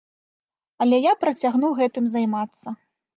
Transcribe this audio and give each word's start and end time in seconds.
Але 0.85 0.97
я 0.99 1.13
працягну 1.23 1.69
гэтым 1.81 2.09
займацца. 2.15 2.67